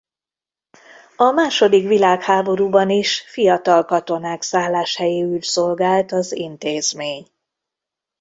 A 1.15 1.31
második 1.31 1.87
világháborúban 1.87 2.89
is 2.89 3.19
fiatal 3.21 3.85
katonák 3.85 4.41
szálláshelyéül 4.41 5.41
szolgált 5.41 6.11
az 6.11 6.31
intézmény. 6.35 7.27